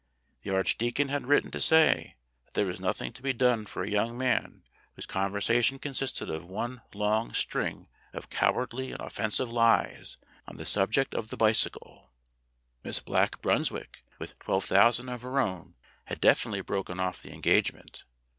[0.41, 2.15] The arch deacon had written to say
[2.45, 4.63] that there was nothing to be done for a young man
[4.95, 8.99] whose conversation consisted FAILURE OF PROFESSOR PALBECK 59 of one long string of cowardly and
[8.99, 10.17] offensive lies
[10.47, 12.09] on the subject of the bicycle.
[12.83, 15.75] Miss Black Brunswick (with twelve thousand of her own)
[16.05, 18.03] had definitely broken off the engagement.